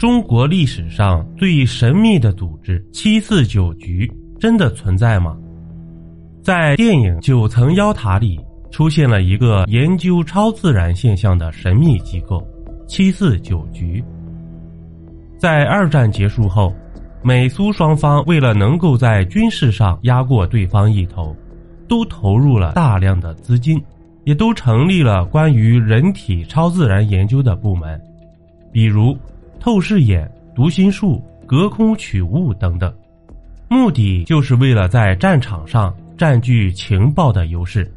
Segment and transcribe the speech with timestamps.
[0.00, 5.36] 中国历史上最神秘的组织七四九局真的存在吗？
[6.42, 8.40] 在电影《九层妖塔》里
[8.70, 12.42] 出现了一个研究超自然现象的神秘机构——
[12.88, 14.02] 七四九局。
[15.36, 16.74] 在二战结束后，
[17.22, 21.36] 美苏双方为了能够在军事上压过对方一头，
[21.86, 23.78] 都投入了大量的资金，
[24.24, 28.00] 也都成立了关于人体超自然研究的部门，
[28.72, 29.14] 比如。
[29.60, 32.90] 透视眼、读心术、隔空取物等等，
[33.68, 37.92] 目的就是为了在战场上占据情报的优势。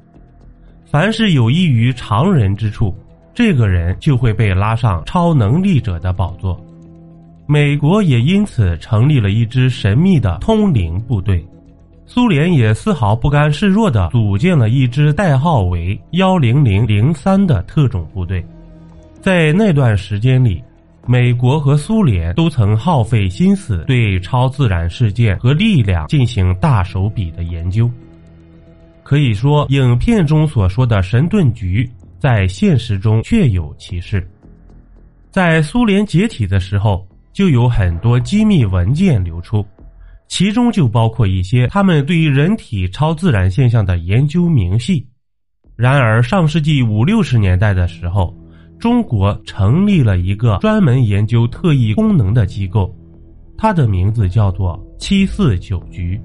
[0.86, 2.94] 凡是有益于常人之处，
[3.34, 6.60] 这个人就会被拉上超能力者的宝座。
[7.48, 11.46] 美国也因此成立了一支神秘的通灵部队，
[12.06, 18.46] 苏联也丝毫不甘示弱的组建了一支代号为幺零零零三的特种部队。
[19.22, 20.62] 在那段时间里。
[21.06, 27.92] 美国和苏联都曾耗费心思对超自然事件和力量进行大手笔的研究。
[29.04, 34.26] 可以说，影片中所说的神盾局在现实中确有其事。
[35.30, 39.66] 在苏联解体的时候，就有很多机密文件流出，
[40.30, 45.06] 其中就包括一些他们对于人体超自然现象的研究明细。
[45.76, 48.34] 然而，上世纪五六十年代的时候。
[48.84, 52.94] 中国成立了一个专门研究特异功能的机构，
[53.58, 56.20] 它的名字叫做七四九局。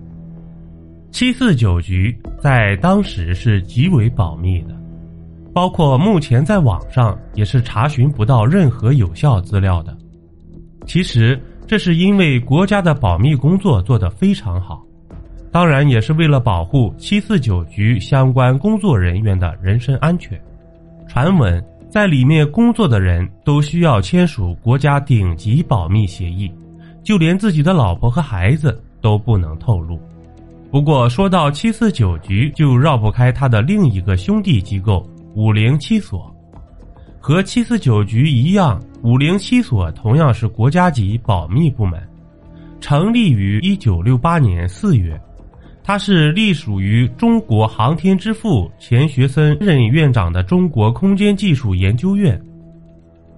[1.12, 4.76] 七四九局在当时是极为保密的，
[5.54, 9.96] 包括目前在网上也是查询不到任何有效资料的。
[10.84, 14.84] 其实这是因为国家的保密工作做得非常好，
[15.52, 20.36] 当然也是为了保护七四九局相关工作人员的人身安全。
[21.06, 21.64] 传闻。
[21.88, 26.52] 在里面工作的人都需要签署国家顶级保密协议，
[27.02, 29.98] 就连自己的老婆和孩子都不能透露。
[30.70, 36.30] 不过说到七四九局，就绕不开他的另一个兄弟机构五零七所。
[37.20, 42.00] 和七四九局一样，五零七所同样是国家级保密部门，
[42.80, 45.18] 成立于一九六八年四月。
[45.88, 52.38] 它是隶属于中国航天之父钱学森任院长的中国空间技术研究院。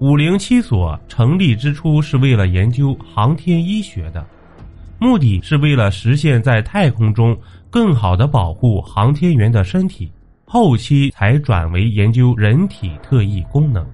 [0.00, 4.26] 五零七所成立之初是为了研究航天医学的，
[4.98, 7.38] 目的是为了实现在太空中
[7.70, 10.10] 更好的保护航天员的身体，
[10.44, 13.86] 后期才转为研究人体特异功能。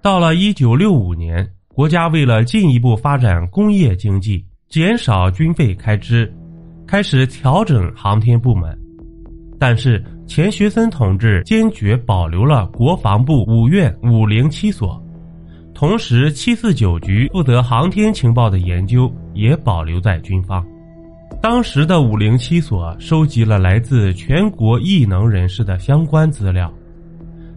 [0.00, 6.32] 到了一九六五年，国家为了进一步发展工业经济，减少军费开支。
[6.86, 8.76] 开始调整航天部门，
[9.58, 15.02] 但是钱学森同志坚决保留了国防部五院五零七所，
[15.74, 20.64] 同时七四九局负责航天情报的研究也保留在军方。
[21.42, 26.72] 当时的五零七所收集了来自全国异能人士的相关资料，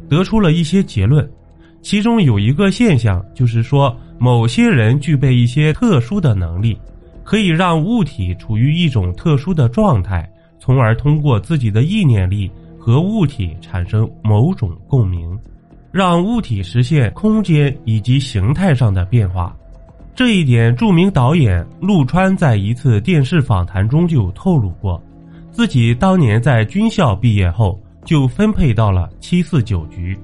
[0.10, 1.30] 得出了一些结论，
[1.82, 6.78] 其中有一个现象就是说，某些人具备一些特殊的能力。
[7.28, 10.26] 可以让物体处于一种特殊的状态，
[10.58, 12.50] 从而通过自己的意念力
[12.80, 15.38] 和物体产生某种共鸣，
[15.92, 19.54] 让物体实现空间以及形态上的变化。
[20.16, 25.04] 这一点，著名导演陆川在一次电视访谈中就透露过，
[25.52, 30.18] 自己当年在军校毕业后就分配到了七四九局，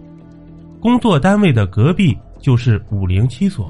[0.80, 3.70] 工作单位的隔壁就是五零七所，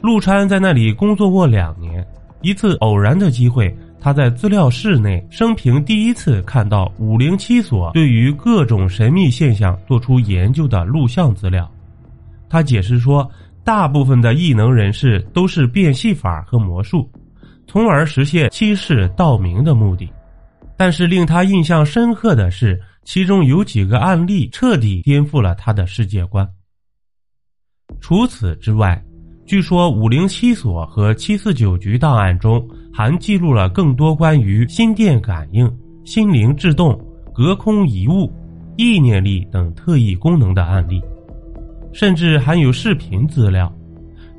[0.00, 2.06] 陆川在那里工作过两年。
[2.44, 11.66] 一次偶然的机会，他在资料室内生平第一次看到五零七所对于各种神秘现象做出研究的录像资料。
[12.50, 13.26] 他解释说，
[13.64, 17.10] 大部分的异能人士都是变戏法和魔术，
[17.66, 20.06] 从而实现欺世盗名的目的。
[20.76, 26.46] 但是令他印象深刻的是，其中有几个案例彻底颠覆了他的世界观。
[28.02, 29.02] 除此之外。
[29.46, 35.70] 据说五零七所和七四九局档案中还记录了更多关于心电感应、
[36.02, 36.98] 心灵制动、
[37.34, 38.32] 隔空移物、
[38.76, 40.98] 意念力等特异功能的案例，
[41.92, 43.70] 甚至还有视频资料。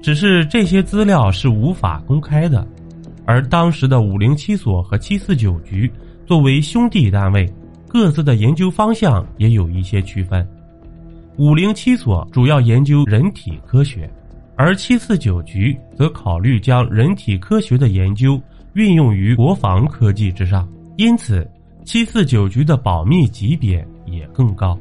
[0.01, 2.67] 只是这些资料是无法公开的。
[3.27, 5.91] 而当时的五零七所和七四九局
[6.25, 7.47] 作为兄弟单位，
[7.87, 10.47] 各自的研究方向也有一些区分。
[11.37, 14.09] 五零七所主要研究人体科学。
[14.55, 18.41] 而七四九局则考虑将人体科学的研究
[18.73, 20.67] 运用于国防科技之上，
[20.97, 21.45] 因此
[21.83, 24.77] 七四九局的保密级别也更高。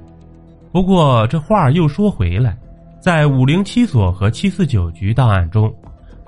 [0.71, 2.57] 不过这话又说回来，
[3.01, 5.73] 在五零七所和七四九局档案中，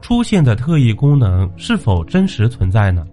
[0.01, 3.07] 出现的特异功能是否真实存在呢？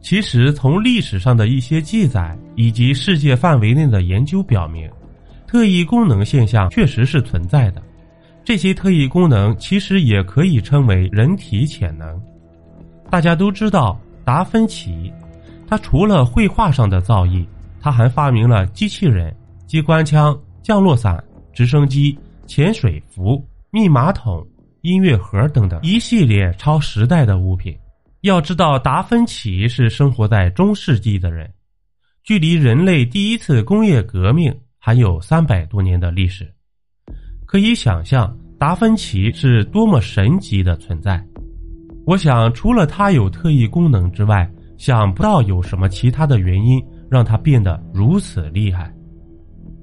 [0.00, 4.90] 其实，从历史上的一些记载以及世界范围内的研究表明，
[5.46, 7.80] 特异功能现象确实是存在的。
[8.44, 12.20] 这些特异功能其实也可以称为人体潜能。
[13.08, 15.12] 大家都知道达芬奇，
[15.66, 17.46] 他除了绘画上的造诣，
[17.80, 19.34] 他还发明了机器人、
[19.66, 21.22] 机关枪、降落伞、
[21.52, 24.46] 直升机、潜水服、密码筒、
[24.80, 27.76] 音乐盒等等一系列超时代的物品。
[28.22, 31.52] 要知道，达芬奇是生活在中世纪的人，
[32.22, 36.52] 距离人类第一次工业革命还有三百多年的历史，
[37.52, 41.22] 可以想象达芬奇是多么神奇的存在。
[42.06, 48.90] 我想，除了他有特异功能之外，想不到有什么其他的原因让他变得如此厉害。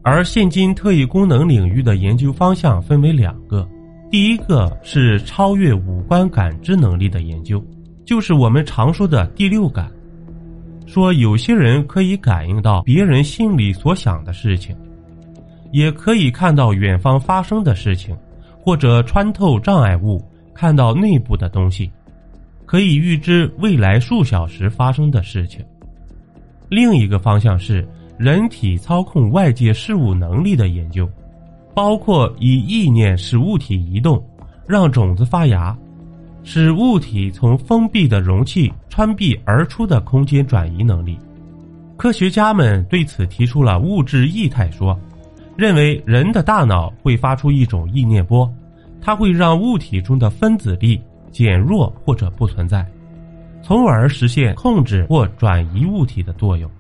[0.01, 3.69] 而现今特异功能领域的研究方向分为两个，
[4.10, 7.63] 第一个是超越五官感知能力的研究。
[8.04, 9.92] 就是我们常说的第六感，
[10.88, 14.75] 说有些人可以感应到别人心里所想的事情，
[15.71, 18.16] 也可以看到远方发生的事情，
[18.62, 20.24] 或者穿透障碍物
[20.54, 21.92] 看到内部的东西，
[22.66, 25.63] 可以预知未来数小时发生的事情。
[26.69, 27.88] 另一个方向是
[28.18, 31.10] 人体操控外界事物能力的研究，
[31.74, 34.24] 包括以意念使物体移动，
[34.68, 35.77] 让种子发芽。
[36.44, 41.18] 使物体从封闭的容器穿壁而出的空间转移能力，
[41.98, 44.98] 科学家们对此提出了物质异态说，
[45.59, 48.50] 认为人的大脑会发出一种意念波，
[49.01, 51.01] 它会让物体中的分子力
[51.31, 52.89] 减弱或者不存在，
[53.61, 56.71] 从而实现控制或转移物体的作用。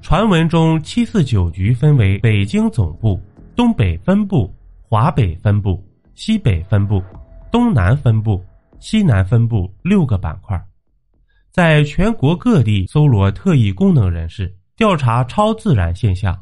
[0.00, 3.20] 传闻中，七四九局分为北京总部、
[3.54, 4.50] 东北分部、
[4.80, 7.02] 华北分部、西北分部、
[7.50, 8.42] 东南分部。
[8.80, 10.60] 西南分部六个板块，
[11.52, 16.36] 在全国各地搜罗特异功能人士，调查超自然现象。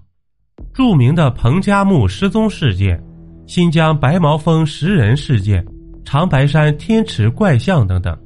[0.72, 3.02] 著名的彭加木失踪事件、
[3.46, 5.64] 新疆白毛峰食人事件、
[6.04, 8.16] 长白山天池怪象等等，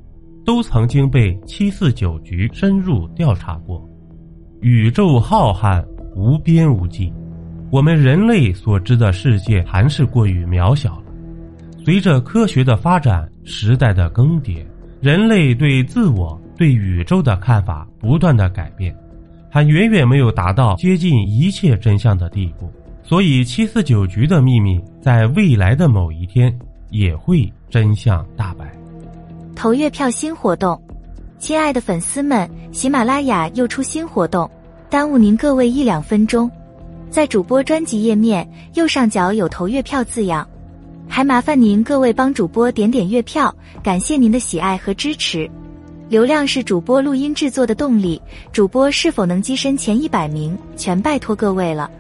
[0.45, 3.83] 都曾经被七四九局深入调查过。
[4.61, 5.85] 宇宙浩瀚
[6.15, 7.13] 无边无际，
[7.71, 11.05] 我们人类所知的世界还是过于渺小了。
[11.85, 14.65] 随着科学的发展，时代的更迭，
[15.01, 18.97] 人类对自我、对宇宙的看法不断的改变，
[19.55, 22.69] 还远远没有达到接近一切真相的地步。
[23.05, 26.53] 所以，七四九局的秘密在未来的某一天
[26.91, 28.69] 也会真相大白。
[29.55, 30.77] 投月票新活动，
[31.39, 34.51] 亲爱的粉丝们，喜马拉雅又出新活动，
[34.91, 36.51] 耽误您各位一两分钟，
[37.09, 40.45] 在主播专辑页面右上角有投月票字样。
[41.09, 43.55] 还麻烦您各位帮主播点点月票，
[43.85, 45.49] 感谢您的喜爱和支持。
[46.15, 48.23] 流量是主播录音制作的动力，
[48.53, 51.91] 主播是否能跻身前一百名，全拜托各位了。